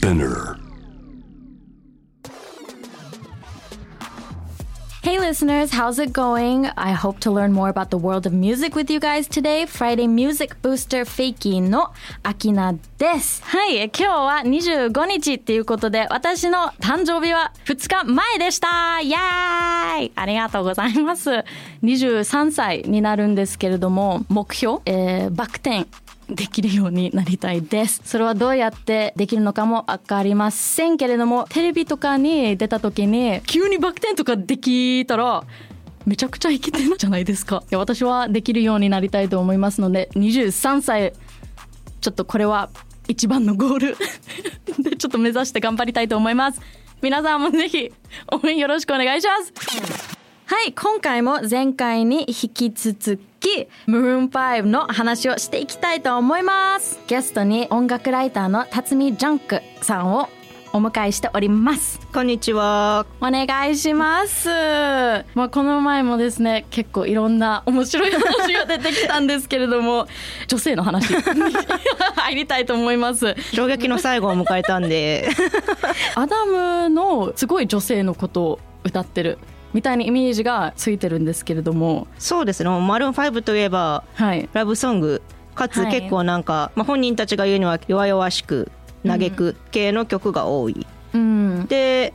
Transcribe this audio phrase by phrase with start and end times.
[0.00, 0.56] Spinner.
[5.02, 6.70] Hey listeners, how's it going?
[6.74, 9.66] I hope to learn more about the world of music with you guys today.
[9.66, 11.92] Friday Music Booster Fakey の
[12.22, 13.42] アキナです。
[13.44, 21.44] はい、今日は25日っていうことで、私の誕生日は2日前でしたイエーイありがとうございます。
[21.82, 25.86] 23歳になるんですけれども、目標、えー、バク転
[26.34, 28.00] できるようになりたいです。
[28.04, 35.44] それはどうやってできるのかも分かりませんけれどもテレビとかに出た時に急にバク転とかできたら
[36.06, 37.62] めちゃくちゃイケてるじゃないですか。
[37.70, 41.12] いや私はできるようになりたいと思いますので23歳
[42.00, 42.70] ちょっとこれは
[43.08, 43.96] 一番のゴール。
[44.82, 46.60] でちょっと目指して頑張りたいと思います。
[47.02, 47.92] 皆さんもぜひ
[48.30, 49.52] 応援よろしくお願いします。
[50.46, 60.28] はい今回も前回に引き続き Maroon 5の話をしていきたいと思いますゲストに音楽ライターの辰巳ジャンクさんを
[60.72, 63.04] お迎えしておりますこんにちは。
[63.20, 64.48] お願いします
[65.34, 70.06] まあこの前もですね結構いろんな面白い話が出てきたんですけれども
[70.46, 71.16] 女性の話に
[72.14, 75.28] 入りたいと思います衝撃の最後を迎えたんで。
[76.14, 79.38] アダムのすごい女性のことを歌ってる
[79.72, 82.70] みたいなイメージがついてるんですけれどもそうですね。
[82.70, 85.22] マルーン5といえばはいラブソング
[85.54, 88.70] かつはい結構なんか、まあ本人たちが言うには弱々しく
[89.06, 90.86] 嘆く系の曲が多い。
[91.12, 92.14] うんで、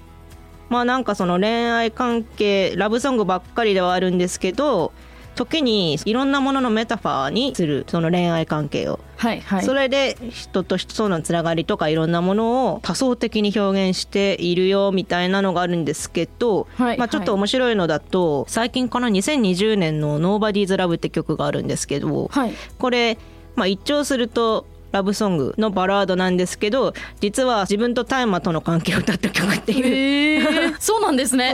[0.70, 4.92] まあなんかその恋愛関係ラブソングばっかりではあるんですけど。
[5.36, 9.64] 時にいろんなもののメタファーにするその恋愛関係を、はいはい。
[9.64, 22.53] それで人と人とのつながりとかいろんなものを多層的に表現しているよみたいなのがあるんですけど、はいまあ、ちょっと面白いのだと、最近かな2020年の「Nobody's Love」って曲があるんですけど、はい。
[22.77, 23.17] これ、
[23.55, 24.66] まあ、一聴すると
[24.96, 29.86] ラブソングのバラードなんですけど実は自分と大麻との関係を歌った曲っていう。
[29.86, 31.54] えー、 そうなんですね。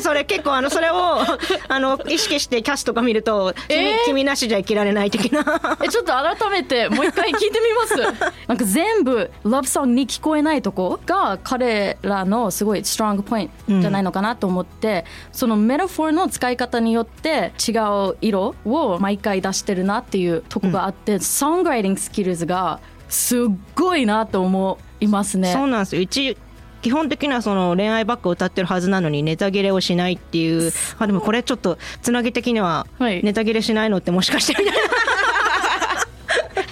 [0.00, 1.20] それ結構あのそれを
[1.68, 4.04] あの意識してキャスとか見ると君,、えー。
[4.06, 5.44] 君なしじゃ生きられない的な。
[5.82, 8.30] えちょっと改めてもう一回聞いてみます。
[8.48, 17.72] なんか全部ラブソングに聞こえないとこが彼らのすごいストロングポイントじゃないのかなと思って、そのメタフォーの使い方によって違
[18.08, 23.40] う色を毎回出してるなっていうとこがあって、ソングライティングスキルズがすっ
[23.74, 25.52] ごいなと思いますね。
[25.52, 26.02] そうなんですよ。
[26.02, 26.36] 一
[26.82, 30.72] 基本的にはその恋愛ばっか歌ってるはずなのにネタ切れをしないっていう。
[30.98, 33.22] あでもこれちょっとつなぎ的にははい。
[33.24, 34.80] ネタ切れしないのってもしかしてみたいな。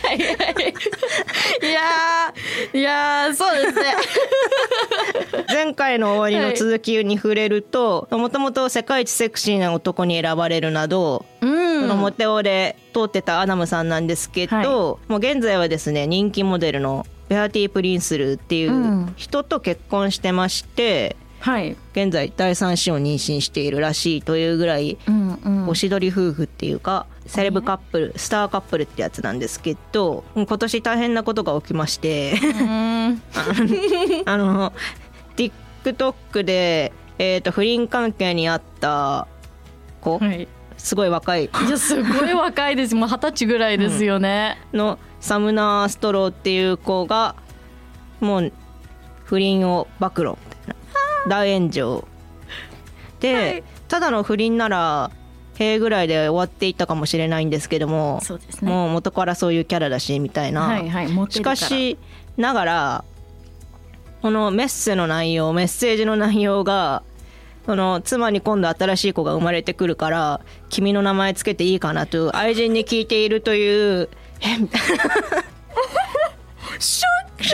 [0.09, 0.75] はいはい。
[1.63, 3.95] いやーいやーそうですね。
[5.49, 14.67] 前回の終わりの続きに触れるともともと世界一セクシーな男に選ばれるなど、うんそのモテオで通ってたアダムさんなんですけど、はい。
[15.11, 19.13] もう現在はですね人気モデルのベアティ・プリンスルーっていううん。
[19.17, 21.77] 人と結婚してまして、はい。
[21.93, 25.69] 現在第三子を妊娠しているらしいというぐらいうんうん。
[25.69, 33.23] おしどり夫婦っていうかセレブカップルスターカップルってやつなんですけど今年大変なことが起きましてうん。
[34.25, 34.73] あの
[35.37, 39.27] TikTok で、えー、と不倫関係にあった
[40.01, 40.49] 子、はい。
[40.85, 41.47] すごい若い。
[41.47, 42.95] いやすごい若いです。
[42.95, 47.37] もう二十歳ぐらいですよね、のサムナー・ストローっていう子が
[48.21, 48.53] もう
[49.25, 50.37] 不倫を暴露み
[50.67, 50.75] たいな。
[51.27, 52.07] 大炎上。
[53.21, 53.65] で、はい。
[53.89, 55.11] ただの不倫なら
[55.55, 58.71] 塀ぐらいで終わっていったかもしれないんですけどもそうですね。
[58.71, 61.97] もう元からそういうキャラだしみたいな、はいはいしかし
[62.37, 63.05] ながら
[64.21, 67.03] このメッセの内容メッセージの内容が
[67.67, 74.09] その妻に今度新しい子が生まれてくるから君の名前つけていいかなと愛人に聞いているという
[74.41, 74.81] えみたい
[76.79, 77.45] ショック。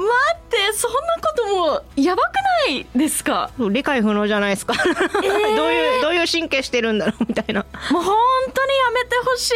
[0.00, 2.34] 待ってそんなこともやばく
[2.68, 3.50] ないですか？
[3.58, 5.24] な理解不能じゃないですか、 どう
[5.72, 7.66] いうどういう神経してるんだろうみたいな。
[7.90, 8.16] もう本
[8.54, 9.54] 当にやめてほしい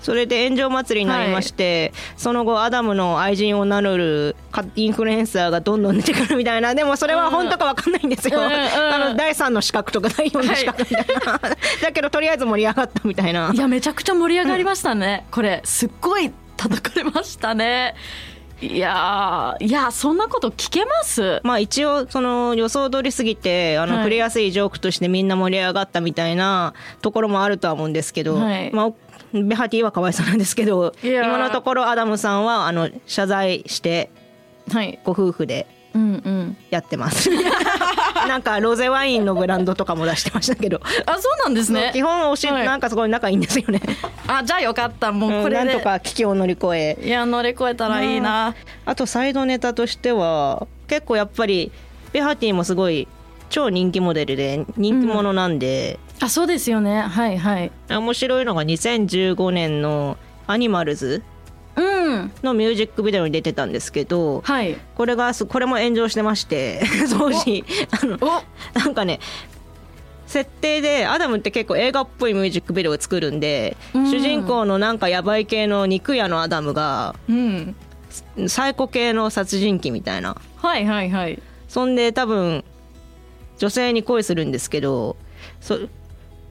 [0.00, 6.74] それで炎上祭りになりまして、その後アダムの愛人を名乗るかインフルエンサーがどんどん出てくるみたいな。
[6.74, 11.38] でもそれは本当か分かんないんですよ、うんうんあの第3の資格とか第4の資格みたいな、
[11.82, 13.50] だけどとりあえず盛り上がったみたいな。
[13.54, 17.94] いやめちゃくちゃ盛り上がりましたね、これすっごい叩かれましたね。
[18.62, 21.40] いやーいやそんなこと聞けます？
[21.44, 24.02] まあ一応その予想通りすぎてあのはい。
[24.02, 28.70] 触れやすいジョークとしてみんな盛り上がったみたいなところもあるとは思うんですけど、はい。
[28.70, 28.90] まあ
[29.32, 30.38] ベハティはかわいそうなん。
[30.38, 32.44] ですけど今のところアダムさん。
[32.44, 34.10] はあの謝罪して
[34.72, 35.66] はいご夫婦で
[36.70, 37.30] やってます
[38.28, 38.42] なん。
[38.42, 41.54] かロゼワインのブランドとかも出してましたけどあそうなん。
[41.54, 42.80] ですね基本おし、はいなん。
[42.80, 43.40] かすごい仲いいん。
[43.40, 43.80] ですよね
[44.26, 45.68] あじゃあよかったもうこうん、なん。
[45.68, 48.54] とか危機を乗り越えいや乗り越えたらいいな
[48.86, 51.72] あとサイドネタとしては結構やっぱり
[52.12, 53.06] ベハティもすごい
[53.48, 55.58] 超人気モデルで人気者なん。
[55.58, 57.00] で、あそうですよね。
[57.00, 57.72] はいはい。
[57.88, 61.22] 面白いのが2015年の「アニマルズ
[61.76, 64.76] うん」のミュージックビデオに出てたんですけどはい。
[64.94, 66.82] これがすこれも炎上してまして
[67.18, 67.64] 当時。
[68.02, 68.78] あのお。
[68.78, 69.18] なんかね
[70.26, 74.10] 設定でアダムって結構映画っぽいミュージックビデオを作るんで、うん。
[74.10, 77.74] 主人公のなんかヤバい系の肉屋のアダムがうん。
[78.46, 80.36] サイコ系の殺人鬼みたいな。
[80.56, 81.40] はいはいはい。
[81.68, 82.64] そんで多分
[83.58, 85.16] 女性に恋するんですけど
[85.60, 85.78] そ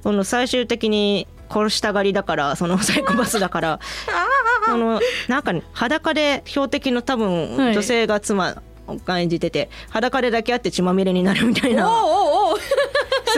[0.03, 3.79] その最終的に殺したがりだからそのサイコパスだから
[4.65, 7.73] そのなんかね裸で標的の多分はい。
[7.73, 8.61] 女性が妻
[9.05, 11.89] が演じてて裸で抱き合って血まみれになるみたいな。
[11.91, 12.28] お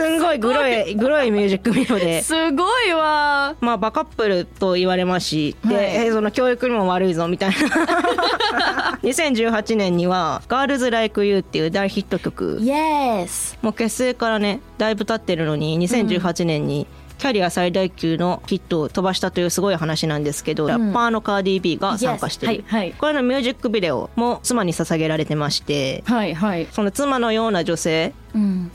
[0.02, 2.22] すんごいグロいグロいミュージックビデオで。
[2.24, 3.56] すごいわ。
[3.62, 5.86] まあ、バカップルと言われますし、で、はい。
[5.86, 7.56] えーその教育にも悪いぞみたいな。
[9.04, 12.60] 2018年には「ガールズ・ライク・ユー」っていう大ヒット曲。
[12.62, 16.86] Yes もう結成からねだいぶ経ってるのに2018年に
[17.18, 22.94] キャリア最大級のヒットを飛ばしたというすごい話なんですけど、ラッパーのカーディー・ビーが参加してる、Yes はいはい。
[22.98, 26.68] これのミュージックビデオも妻に捧げられてましてはいはい。
[26.72, 28.21] その妻のような女性うん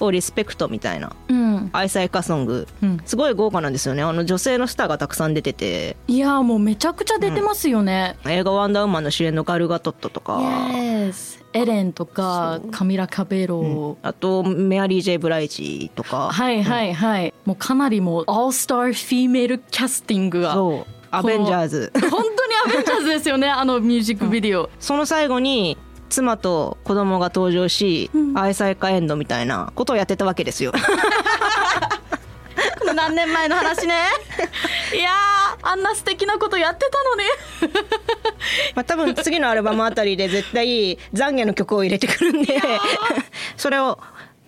[0.01, 1.71] をリスペクトみたいなうん。
[1.73, 2.69] 愛妻家ソング。
[2.83, 3.01] うん。
[3.05, 4.03] すごい豪華なんですよね。
[4.03, 5.97] あの女性のスターがたくさん出てて。
[6.09, 20.53] いやもうめちゃくちゃ出てますよね、映画「ワンダーウーマン」の主演のガル・ガドットとか、Yes エレンとかカミラ・カベロ、あとメアリー・ジェイ・ブライジとか、はいはいはい、もうかなりもう all-star female casting が。
[20.53, 20.97] 本そう。
[21.13, 22.15] アベンジャーズ当に
[22.67, 30.73] アベンジャーズですよねあのミュージックビデオ、その最後に妻と子供が登場し、愛妻家エンドみたいなことをやってたわけですよ。
[32.79, 33.95] この何年前の話ね。
[34.95, 37.83] いやーあんな素敵なことやってたのに
[38.75, 42.61] まあ多分次のアルバムあたりで絶対懺悔の曲を入れてくるんで
[43.57, 43.99] それを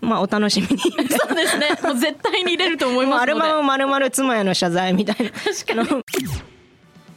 [0.01, 0.79] まあお楽しみに。
[0.81, 1.77] そうですね。
[1.83, 3.35] もう絶対に入れると思いますので。
[3.35, 5.33] バムまるまる妻への謝罪みたいな。
[5.33, 6.05] 確かに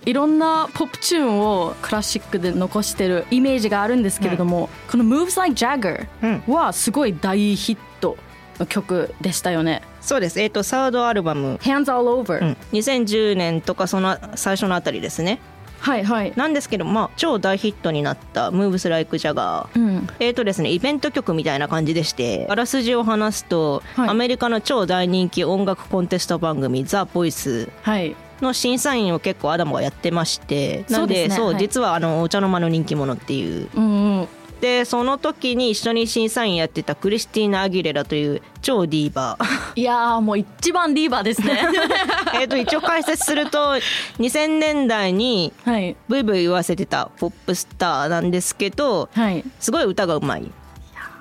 [0.06, 8.18] いろんなポップチューンをクラシックで残してるイメージがあるんですけれども、この「Moves Like Jagger うん」はすごい大ヒット
[8.59, 9.83] の曲でしたよね。
[10.01, 10.42] そうです。
[10.42, 15.39] えっ、とサードアルバム、Hands All Over、うん、2010年とかその最初のあたりですね。
[15.80, 16.33] はいはい。
[16.36, 24.09] なんですけどまあ超大ヒットになった「Moves Like Jagger」うん、えーとですね、イベント曲みたいな感じでしてあらすじを話すと、はい。
[24.09, 28.15] アメリカの超大人気音楽コンテスト番組「ザ・ボイスはい。
[28.41, 31.59] の審査員を結構アダムがやってましてなんでそうね。
[31.59, 33.69] 実はあのお茶の間の人気者っていう。
[33.75, 34.27] うんうん。
[34.61, 39.45] でその時に一緒に審査員やってたクリスティーナ・アギレラという超ディーバー。
[39.79, 41.67] いやーもう一番ディーバーですね。
[42.35, 43.75] えーと一応解説すると
[44.19, 45.95] 2000年代にはい。
[46.07, 49.44] ブイブイ言わせてたポップスターなんですけどはい。
[49.59, 50.44] すごい歌がうまい。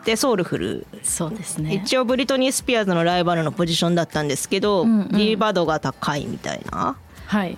[0.05, 0.87] でソウルフル。
[1.02, 1.75] そうですね。
[1.75, 5.08] 一応ブリトニー・スピアーズのライバルのポジションだったんですけど、うんうん。
[5.12, 6.96] リーバードが高いみたいな
[7.31, 7.56] はい。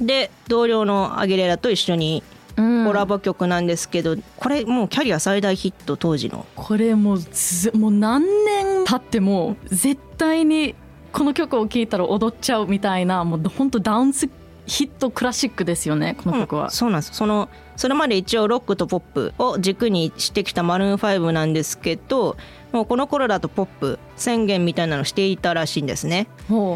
[0.00, 2.24] で同僚のアギレラと一緒に
[2.56, 10.74] うんコラボ曲なんですけど、これもうキャリア最大ヒット当時のこれもうずもう何年経っても絶対に
[11.12, 14.28] この曲を聴いたら踊っちゃうみたいなもう本当ダンス
[14.66, 16.70] ヒットクラシックですよねこの曲は。
[16.70, 22.36] そうなんですそのそれまで一応ロックとポップを軸にしてきたマルーン5なんですけど
[22.72, 26.26] もうこの頃だとポップ宣言みたいなのしていたらしいんですね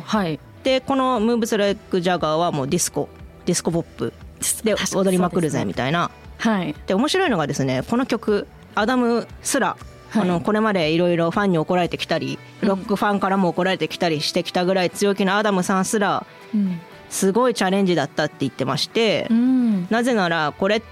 [0.01, 0.39] はい。
[0.63, 3.09] でこの「ムーブス・ライク・ジャガー」はもうディスコ
[3.47, 4.13] ディスコポップ
[4.65, 6.75] で踊りまくるぜみたいなはい。
[6.87, 16.81] で面白いのがですねこの曲アダムすら、はいあのこれまでいろいろファンに怒られてきたりロックファンからも怒られてきたりしてきたぐらい強気なアダムさんすらうん。
[17.11, 19.87] すごいチャレンジだったって言ってまして、うん。
[19.91, 20.83] なぜならこれ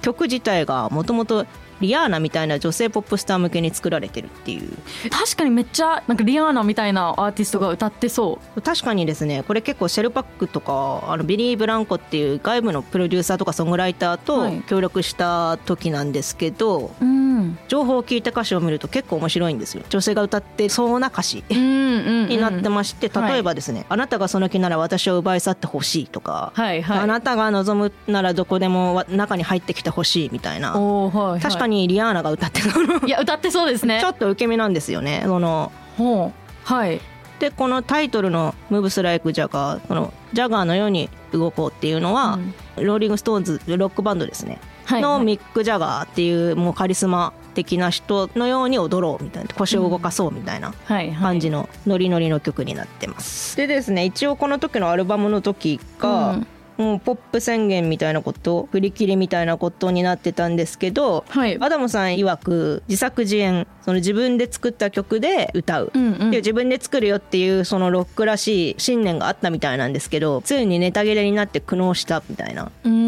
[0.00, 1.46] 曲自体がもともと
[1.82, 4.70] リアーナみたいな女性ポップスター向けに作られてるっていう
[5.10, 17.04] 確かにめっちゃなんかリアーナみたいなアーティストが歌ってそ確かにですねこれ結構シェルパックとかあのビリー・ブランコっていう外部のプロデューサーとかソングライターとはい協力した時なんですけど、う。
[17.04, 17.22] うん。
[17.68, 26.98] 情報を聞いた歌詞を見ると結構面白いんですよ女性が歌ってそうな歌詞になってまして、はい例えばですね、あなたがその気なら私を奪い去ってほしい」とか、はいはい。
[27.00, 31.40] あなたが望むならどこでもわ中に入ってきてほしい」みたいなはい、はい。
[31.40, 33.06] 確かにリアーナが歌ってたの。
[33.06, 34.00] いや歌ってそうですね。
[34.00, 35.22] ちょっと受け身なんですよね。
[35.24, 36.32] そのほう。
[36.64, 37.00] はい。
[37.38, 42.38] でこのタイトルの「ムーブスライク・ジャガー」この「ジャガーのように動こう」っていうのは、
[42.76, 45.02] ローリング・ストーンズロックバンドですね、はい。
[45.02, 51.16] のミック・ジャガーっていうもうカリスマ的な人のように踊ろうみたいな腰を動かそうみたいなはいはい。
[51.16, 53.56] 感じのノリノリの曲になってます。
[53.56, 61.56] でですね一応この時のアルバムの時が、うんもうポップ宣言みたいなこと振り切りみたいなことになってたんですけど、はい。
[61.60, 66.30] アダムさん曰く自作自演その自分で作った曲で歌う、うんうん。
[66.30, 73.01] で自分で作るよっていうそのロックらしい信念があったみたいなんですけどついにネタ切れになって苦悩したみたいな、うーん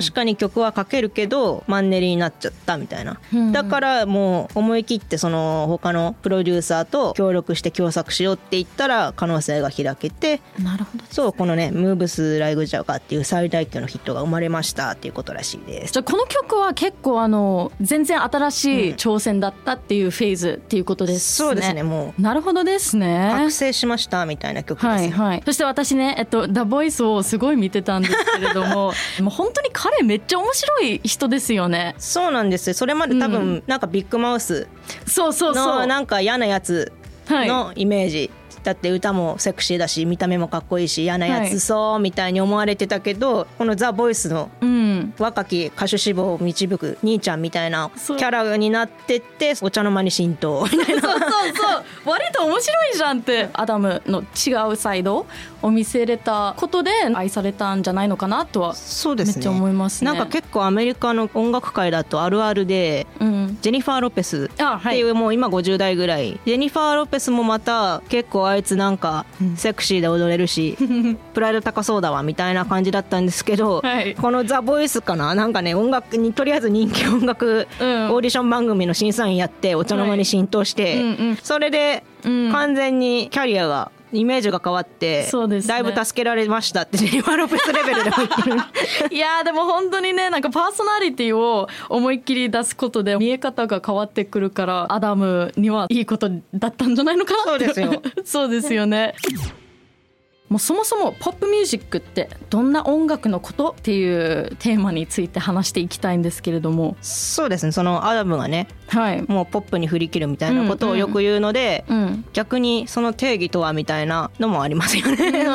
[0.00, 15.92] 確かに曲は書けるけどマンネリになっちゃったみたいな、うんだからもう思い切ってその他のプロデューサーと協力して共作しようって言ったら可能性が開けてなるほどそうこのね「ムーブス・ライグ・ジャガー」っていう最大級のヒットが生まれましたっていうことらしいです。
[15.92, 21.48] じゃあこの曲は結構あの全然新しい挑戦だったっていうフェーズっていうことですね。
[21.48, 22.22] そうですねもう。
[22.22, 23.30] なるほどですね。
[23.32, 24.92] 覚醒しましたみたいな曲です、ね。
[24.92, 31.94] はいはい、そして私ね、えっと、ダ・ボイスをすごい見てたんですけれども もう本当に彼めっちゃ面白い人ですよね。
[31.98, 32.68] そうなんです。
[32.68, 34.66] よそれまで多う分なんかビッグマウス
[35.06, 35.80] そうそうそう。
[35.80, 36.90] のなんか嫌なやつ
[37.26, 37.48] はい。
[37.48, 38.30] のイメージ、
[38.62, 45.12] だって歌もセクシーだし見た目もかっこいいし嫌なやつそうみたいに思われてたけどこの「ザ・ボイスのうん。
[45.18, 51.02] 若き歌手志望を導く兄ちゃんみたいなキャラになってってお茶の間に浸透みたいな。
[51.02, 51.84] そうそうそう。
[52.06, 55.26] 割と面白いじゃんってアダムの違うサイド
[55.64, 59.34] を見せれたことで愛されたんじゃないのかなとはそうですね。
[59.36, 60.10] めっちゃ思いますね。
[60.12, 63.58] なんか結構アメリカの音楽界だとあるあるでうん。
[63.62, 66.38] ジェニファー・ロペスっていうもう今50代ぐらい。
[66.44, 69.24] ジェニファー・ロペスもまた結構あいつなんか
[69.56, 70.76] セクシーで踊れるし
[71.32, 74.14] プライド高そうだわみたいな感じだったんですけど、はい。
[74.14, 75.34] この「ザ・ボイスかな？
[75.34, 77.90] なんかね音楽にとりあえず人気音楽オうん。
[78.16, 81.36] ーディション番組の審査員やってお茶の間に浸透して、うんうん。
[81.42, 82.52] それでうん。
[82.52, 85.68] 完全にキャリアがイメージが変わって、そうですね。
[85.68, 88.56] だいぶ助けられましたってジェニファー・ロペスレベルでも言ってる。
[89.14, 97.66] いやーでも本当にねなんかパーソナリティを思いっきり出すことで見え方が変わってくるからアダムにはいいことだったんじゃないのかなって。
[97.66, 98.02] そうですよ。
[98.24, 99.14] そうですよね
[100.48, 106.96] もうそもそもポップミュージックってどんな音楽のことっていうテーマについて話していきたいんですけれども。
[107.00, 107.72] そうですね。
[107.72, 115.46] そのアダムがねはい、もうポップに振り切るみたいなことをよく言うので、うん、逆にその定義とはみたいなのもありますよね。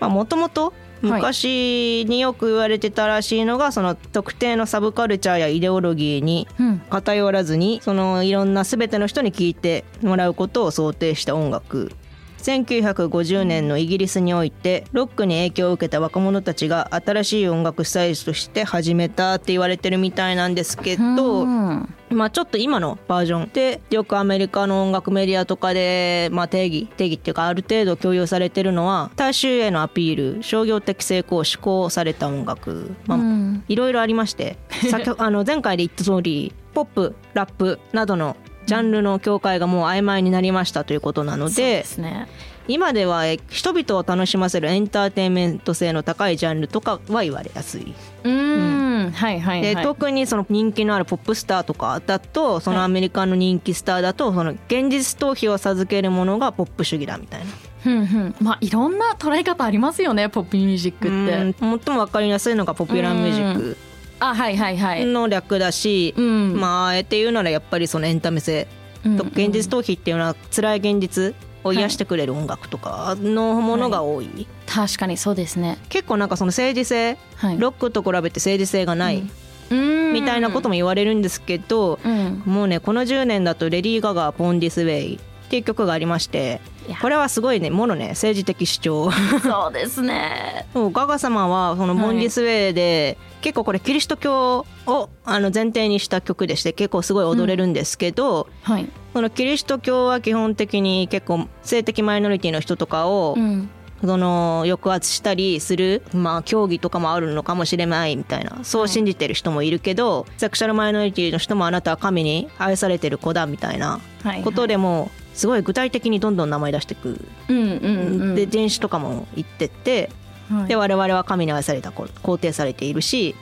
[0.00, 6.78] もともと昔によく言われてたらしいのがその特定のサブカルチャーやイデオロギーにうん。
[6.88, 11.92] 偏らずにそのいろんな全ての人に聴いてもらうことを想定した音楽
[12.38, 21.94] 1950年のイギリスにおいてロックに影響を受けた若者たちが新しい音楽スタイルとして始めたって言われてるみたいなんですけど、うん。
[22.10, 33.64] まあちょっと今のバージョンでよくアメリカの音楽メディアとかで、まあ、定義定義っていうかある程度共有されてるのは大衆へのアピール商業的成功志向された音楽、まあうん。
[33.68, 34.56] いろいろありまして
[35.18, 38.36] あの前回で言った通りポップラップなどの
[38.68, 42.28] ジャンルの境界がもう曖昧になりましたということなのでね。
[42.68, 47.94] 今ではえ人々を楽しませるエンターテインメント性の高いジャンルとかは言われやすい。
[48.24, 49.10] うん。
[49.10, 49.84] はいはいではい。
[49.84, 57.46] 特にその人気のあるポップスターとかだとそのアメリカの人気スターだとその現実逃避を授けるものがポップ主義だみたいな。
[57.86, 58.34] うんうん。
[58.38, 61.64] まあいろんな捉え方ありますよねポップミュージックって。
[61.64, 61.80] うん。
[61.80, 63.87] 最も分かりやすいのがポピュラーミュージック
[64.20, 65.04] あはいはいはい。
[65.06, 66.54] の略だし、うん。
[66.58, 68.66] まああえて言うならやっぱりそのエンタメ性。
[69.04, 75.78] とうん現実逃避っていうのは辛い現実を癒してくれる音楽とかのものが多い、確かにそうですね。
[75.88, 77.58] 結構なんかその政治性はい。
[77.58, 79.22] ロックと比べて政治性がない
[79.70, 80.12] うん。
[80.12, 82.42] みたいなことも言われるんですけど、うん。
[82.44, 86.60] もうねこの10年だとレディー・ガガ「ポン・ディス・ウェイ」っていう曲がありまして
[87.00, 89.10] これはすごいねものね政治的主張。
[89.42, 90.66] そうですね。
[90.74, 98.88] ガガ様はその「はいボン・ディス・ウェイで」結構これキリスト教をあの前提にした曲でして結構すごい踊れるんですけど、はい。
[99.14, 103.70] そのキリスト教は基本的に結構性的マイノリティの人とかを、うん。
[104.00, 114.42] その抑圧したりする、まあ、競技とかもあるのかもしれないみたいなそう信じてる人もいるけど、セクシャルマイノリティの人もあなたは神に愛されてる子だみたいなはい。
[114.42, 117.20] ことでもすごい具体的にどんどん名前出してく。
[117.48, 118.34] うんうんうん。
[118.34, 120.10] で人種とかも言ってって
[120.50, 120.68] はい。
[120.68, 123.34] で我々は神に愛された子肯定されているし、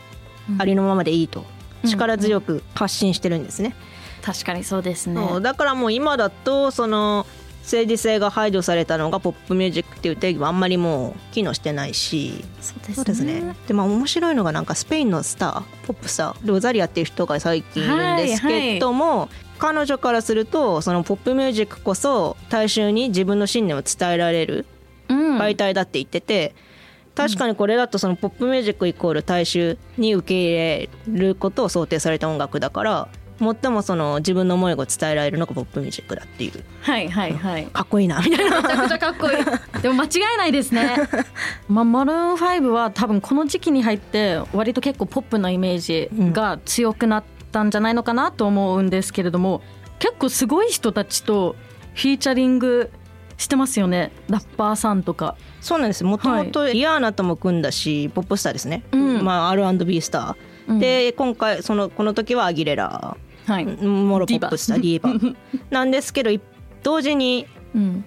[0.51, 0.63] うん。
[0.63, 1.41] ありのままでいいと。
[1.41, 1.47] うん
[1.85, 3.77] 力強く発信してるんですね。
[4.23, 5.21] 確かにそうですね。
[5.41, 7.27] だからもう今だとその
[7.63, 12.45] 政治性が排除されたのがポップミュージックっていう定義はあんまりもう機能してないし。
[12.61, 13.05] そうですね。
[13.05, 13.57] ですね。
[13.69, 24.67] でまあ面白いのがなんかスペインのスターポップスターロザリアっていう人が最近いるんですけども、彼女からするとそのポップミュージックこそ大衆に自分の信念を伝えられる
[25.09, 25.39] うん。
[25.39, 26.55] 媒体だって言ってて、
[27.15, 33.09] 確かにこれだとそのポップミュージックイコール大衆に受け入れることを想定された音楽だから
[33.39, 36.65] 最もその自分の思いを伝えられるのがポップミュージックだっていう。
[36.81, 37.67] はいはいはい。
[37.67, 38.63] かっこいいなみたいな。
[38.63, 39.83] めちゃくちゃかっこいい。
[39.83, 40.97] でも間違いないですね。
[41.69, 47.25] まあマルーン5は多分この時期に入って割と結構ポップなイメージが強くなっ
[47.57, 49.63] たんじゃないのかなと思うんですけれども、
[49.99, 51.57] 結構すごい人たちと
[51.95, 52.91] フィーチャリング
[53.39, 54.13] してますよね。
[54.29, 55.37] ラッパーさんとか。
[55.63, 56.05] そうなんです。
[56.05, 59.25] もともとリアーナとも組んだしポップスターですね、うん。
[59.25, 63.17] まあ、R&B スター、で今回そのこの時はアギレラ。
[63.47, 65.37] はい、モロポップスターディーバ。
[65.71, 66.43] なんですけど一
[66.83, 68.05] 同時に、うん、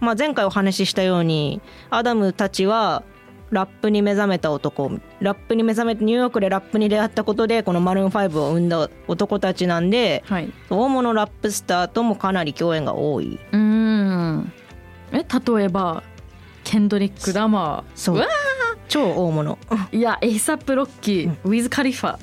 [0.00, 1.60] まあ、前回お話ししたように
[1.90, 3.02] アダムたちは
[3.50, 4.90] ラップに目覚めた男。
[5.20, 10.52] ラップに目覚めてニューヨークでラップに出会ったことでこのマルーン5を生んだ男たちなんではい。
[10.70, 13.38] 大物ラップスターともかなり共演が多い。
[13.52, 14.52] うん。
[15.12, 16.02] え例えば
[16.64, 17.90] ケンドリック・ラマー。
[17.94, 18.16] そう。
[18.16, 18.26] わ
[18.88, 19.58] 超大物。
[19.92, 22.18] いやエイサップ・ロッキー、ウィズ・カリファ。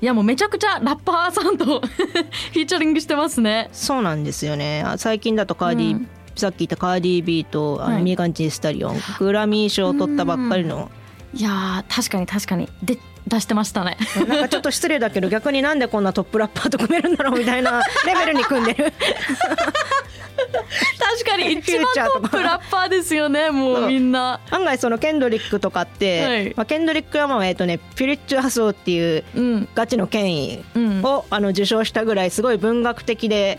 [0.00, 3.68] いやもうめちゃくちゃラッパーさんと フィーチャリングしてますね。
[3.72, 4.82] そうなんですよね。
[4.86, 6.08] あ最近だとカーディ、うん
[6.38, 8.02] さっき言ったカーディー・ビーとあのはい。
[8.02, 10.90] ミーガン・ジー・スタリオングラミー賞を取ったばっかりの。
[11.34, 12.68] いやー確かに確かに。
[12.82, 13.98] で出してましたね。
[14.26, 18.92] なんかちょっと失礼だけど 逆になんでこんなトップラッパーと組めるんだろうみたいな レベルに組んでる。
[20.98, 23.84] 確かに 一番トップラッパーですよねもそう。
[23.84, 24.40] うみんな。
[24.50, 26.54] 案外そのケンドリックとかって、はい。
[26.56, 31.02] まあ、ケンドリックはまあえっとねピュリッチュ・ハソーっていううんガチの権威うん。
[31.02, 33.58] をあの受賞したぐらいすごい文学的で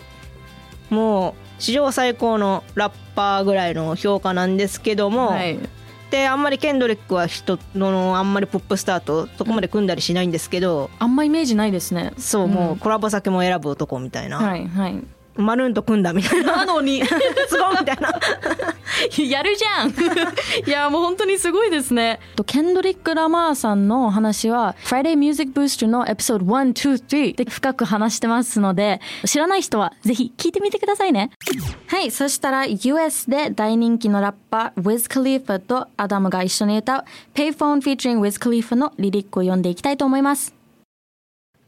[0.90, 5.60] もう史上最高のラッパーぐらいの評価なんですけども、はい。
[6.10, 12.14] であんまりケンドリックは人のあんまりポップスターとそこまで組んだりしないんですけど、あんまイメージないですね。
[12.18, 15.04] そう、もうコラボ先も選ぶ男みたいな、はいはい
[15.40, 16.58] マルーンと組んだみたいな。
[16.58, 17.04] なのに。
[17.48, 18.20] すごいみたいな。
[19.18, 19.90] やるじゃん。
[20.68, 22.20] いやもう本当にすごいですね。
[22.36, 31.32] とケンドリック・ラマーさんのお話は Friday Music Booster のエピソード123で深く話してますので知らない人はぜひ聞いてみてくださいね。
[31.88, 37.04] はいそしたら US で大人気のラッパー Wiz Khalifa とアダムが一緒に歌う
[37.34, 40.54] Payphone featuring Wiz Khalifa のリリックを読んでいきたいと思います。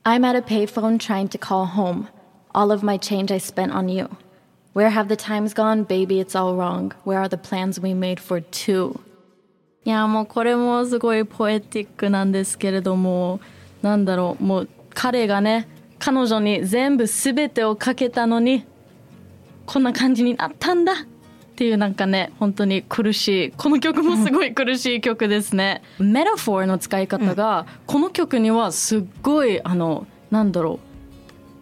[0.04, 2.08] I'm at a payphone trying to call home.
[2.54, 4.10] All of my change I spent on you.
[4.74, 5.84] Where have the times gone?
[5.84, 6.94] Baby, it's all wrong.
[7.04, 9.00] Where are the plans we made for two?
[9.84, 13.40] いやもうこれもすごいポエティックなんですけれども
[13.82, 18.64] なんだろうもう彼がね彼女に全部全てをかけたのに
[19.66, 20.96] こんな感じになったんだっ
[21.56, 30.91] ていうなんかね本当に苦しいこの曲もすごい苦しい曲ですね、 metaphor の使い方がこの曲にはすっごいあのなんだろう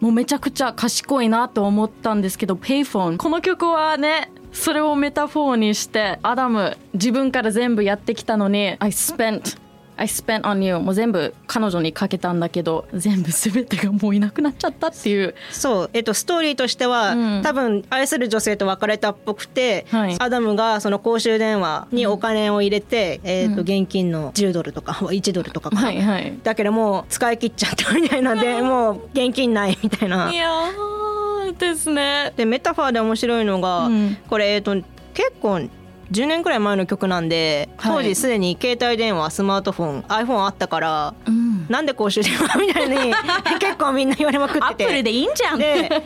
[0.00, 9.59] もうめちゃくちゃ賢いなと思ったんですけど Payphone この曲はねそれを metaphor にしてアダム自分から全部やってきたのに I spent
[10.00, 15.34] I spent on you もう全部彼女にかけたんだけど全部全てがもういなくなっちゃったっていう。
[15.50, 17.42] そう、えっと、ストーリーとしては、うん。
[17.42, 20.16] 多分愛する女性と別れたっぽくて、はい。
[20.18, 25.82] アダムがその公衆電話にお金を入れて、えっと現金の10ドルとか 1ドルとかかな。
[25.82, 26.38] はいはい。
[26.42, 30.30] だけどもう使い切っちゃったみたいなんで もう現金ないみたいな。
[30.32, 32.32] いやーですね。
[32.36, 34.16] でメタファーで面白いのが、うん。
[34.28, 34.74] これ、えっと、
[35.14, 35.68] 結構
[36.10, 37.96] 10年くらい前の曲なんではい。
[37.96, 41.66] 当時すでに携帯電話スマートフォン iPhone あったからうん。
[41.68, 43.14] なんで公衆電話 みたいに
[43.58, 44.58] 結構みんな言われまくって。
[44.58, 45.58] てアップルでいいんじゃん。
[45.58, 46.02] で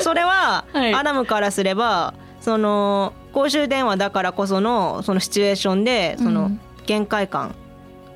[0.00, 0.94] それははい。
[0.94, 6.52] アダムからすればその公衆電話だからこそのそのシチュエーションでその
[6.86, 7.54] 限界感、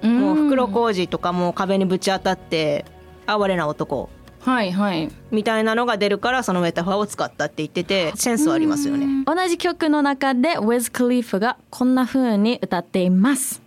[0.03, 2.85] もう袋小路とかも壁にぶち当たって
[3.26, 4.09] 哀れな男
[4.40, 9.24] はいはいみたいなのが出るからそのメタファーを使ったって言っててセンスはありますよね。
[9.26, 13.62] 同じ曲の中で Wiz Khalifa がこんな風に歌っています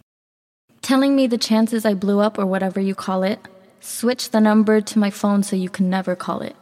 [0.82, 3.40] Telling me the chances I blew up or whatever you call it
[3.82, 6.56] Switch the number to my phone so you can never call it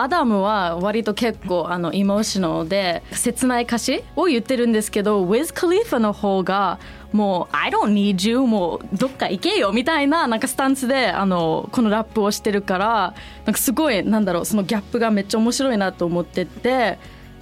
[0.00, 6.78] アダムは割と結構あのエモーショナルで切ない歌詞を言ってるんですけど Wiz Khalifa の方が
[7.12, 16.98] もう I don't need you もうどっか行けよみたいななんかスタンスであのこのラップをしてるからなんかすごいなんだろうそのギャップがめっちゃ面白いなと思ってて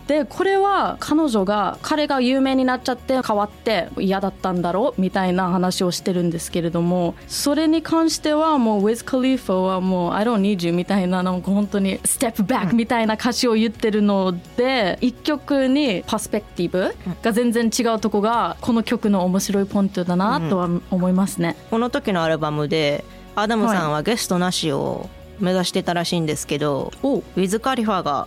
[0.07, 21.57] でこれは彼女が彼が有名になっちゃって変わって嫌だったんだろうみたいな話をしてるんですけれどもそれに関してはもう Wiz Khalifa はもう I don't need you みたいななんか本当に Step back みたいな歌詞を言ってるので一曲にパスペクティブが全然違うとこがこの曲の面白いポイントだなとは思いますね。
[21.71, 27.19] この時のアルバムでアダムさんはゲストなしを目指してたらしいんですけど、お。
[27.19, 28.27] ウィズ・カリファが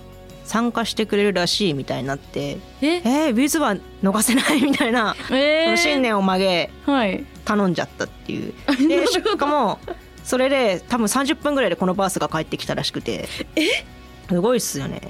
[0.49, 2.95] 参加してくれるらしいみたいになってえ？
[2.95, 5.65] えー、ウィズは逃せないみたいな、えー。
[5.65, 7.23] その信念を曲げはい。
[7.45, 8.53] 頼んじゃったっていう。
[8.87, 9.77] でしかも
[10.23, 13.27] それで多分30分ぐらいでこのバースが帰ってきたらしくて。
[13.55, 13.85] え？
[14.27, 15.01] すごいっすよね。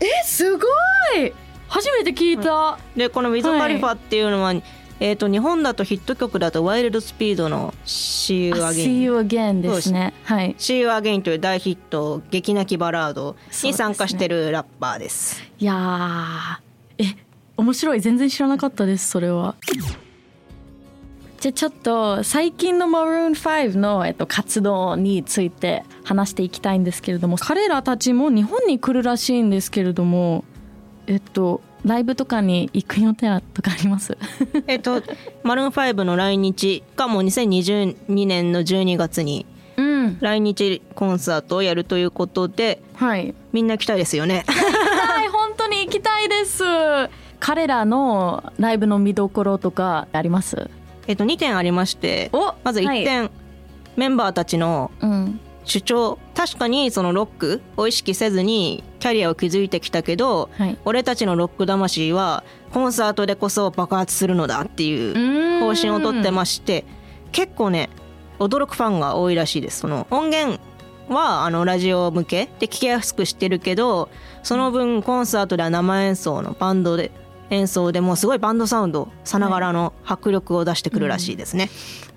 [0.00, 0.66] えすご
[1.16, 1.32] い！
[1.68, 4.54] 初めて聞いた、でこの「ウィズ・カリファ」っていうのは、
[5.00, 8.70] えー、と日本だとヒット曲だと「ワイルドスピードの See You あ
[9.20, 10.12] Again」ですね。
[10.24, 15.42] はい「See You Again」という大ヒット劇泣きバラードに参加してるラッパーです。
[15.58, 17.16] いやーえ
[17.56, 18.00] 面白い。
[18.00, 19.54] 全然知らなかったですそれは。
[21.40, 30.44] じゃあちょっと最近の Maroon5 の、えっと、活動について話していきたいんですけれども彼らたちも日本に来るらしいんですけれども
[31.06, 34.16] えっとライブとかに行く予定とかあります？
[34.66, 35.02] えっと
[35.42, 40.18] マルーン5の来日がもう2022年の12月にうん。
[40.20, 43.34] 来日コンサートをやるということではい。
[43.52, 44.44] みんな来たいですよね。
[44.46, 46.64] はい本当に行きたいです。
[47.40, 50.68] 彼らのライブの見どころとかあります？
[51.06, 53.30] えっと2点ありましておまず1点、
[53.96, 60.78] メンバーたちのうん主張確かにそのロックを意識せずにキャリアを築いてきたけど、はい。
[60.84, 66.84] 俺たちのロック魂はコンサートでこそ爆発するのだっていう方針をとってまして
[67.32, 67.90] 結構ね
[68.38, 69.80] 驚くファンが多いらしいです。
[69.80, 70.58] その音源
[71.08, 74.08] はあのラジオ向けで聴きやすくしてるけど
[74.42, 77.10] その分コンサートでは生演奏のバンドで
[77.50, 81.70] 演奏でもうすごいバンドサウンドさながらの迫力を出してくるらしいですね。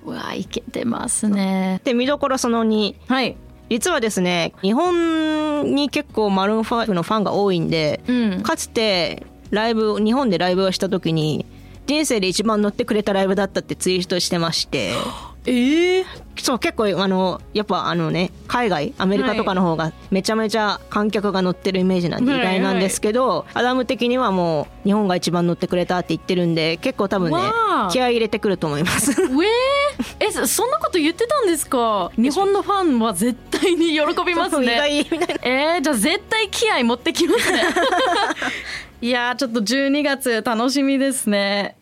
[0.06, 1.82] うわいけてますね。
[1.84, 3.38] で見どころその2はい。
[3.70, 8.44] 実はですね日本に結構マルーン5のファンが多いんでうん。
[8.44, 11.46] かつてライブ日本でライブをした時に
[11.88, 14.94] 人生で一番乗ってくれたライブだったってツイートしてまして
[15.46, 16.06] ええ
[16.38, 27.38] そう結構あのやっぱあのね海外アメリカとかの方がめちゃめちゃ観客が乗ってるイメージなんではい意外なんですけど、アダム的にはもう日本が一番乗ってくれたって言ってるんで結構多分ね
[27.92, 29.12] 気合い入れてくると思います。
[29.22, 29.26] う
[30.20, 32.12] ええそそんなこと言ってたんですか？
[32.18, 35.06] 日本のファンは絶対に喜びます意ね
[35.44, 37.62] えー、じゃあ絶対気合持ってきますね。
[39.02, 41.76] いやーちょっと12月楽しみですね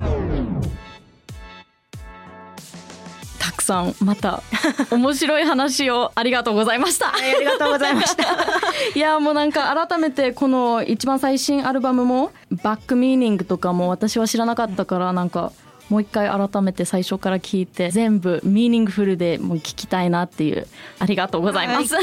[3.69, 4.41] さんまた
[4.89, 7.09] 面白い話をありがとうございました。
[7.09, 8.23] はいありがとうございました。
[8.95, 12.31] いやもうなんか改めてこの一番最新アルバムも
[12.63, 15.51] バックミーニングとかも私は知らなかったからなんか
[15.89, 21.95] もう一回改めて最初から聞いて全部ミーニングフルでもう聞きたいなっていうありがとうございます、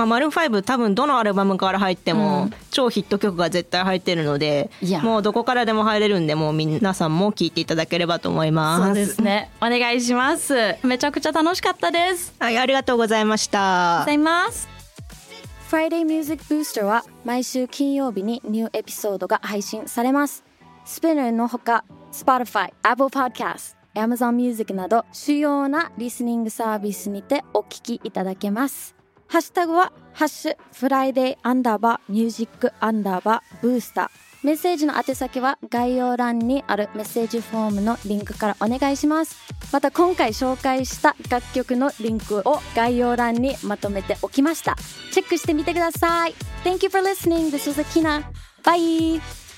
[0.00, 2.52] まあ、マルーン5多分どのアルバムから入っても、うん。
[2.70, 5.02] 超ヒット曲が絶対入ってるのでいや。
[5.02, 8.86] もうどこからでも入れるんでもう皆さんも聴いていただければと思います。
[8.86, 9.50] そうですね。
[9.60, 10.76] お願いします。
[10.82, 12.32] めちゃくちゃ楽しかったです。
[12.38, 13.98] はいありがとうございました。
[14.00, 14.68] ございます。
[15.70, 20.44] Friday Music Booster は毎週金曜日にニューエピソードが配信されます。
[20.86, 28.99] スピナーのほか、Spotify、Apple Podcast、Amazon Music など主要なリスニングサービスにてお聞きいただけます。
[29.30, 34.44] ハッシュタグは、ハッシュ、フライデーアンダーバーミュージックアンダーバーブースター。
[34.44, 39.36] メッセージの宛先は概要欄にあるメッセージフォームのリンクからお願いします。
[39.72, 44.74] また今回紹介した楽曲のリンクを概要欄にまとめておきました。
[45.12, 46.34] チェックしてみてください。
[46.64, 47.52] Thank you for listening.
[47.52, 48.24] This was Akina.
[48.64, 49.49] Bye!